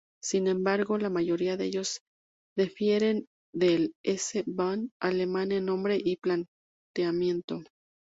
Sin 0.19 0.47
embargo, 0.47 0.97
la 0.97 1.11
mayoría 1.11 1.57
de 1.57 1.65
ellos 1.65 2.01
difieren 2.57 3.27
del 3.53 3.93
S-Bahn 4.03 4.89
alemán 4.99 5.51
en 5.51 5.65
nombre 5.65 5.99
y 6.03 6.17
planteamiento. 6.17 7.61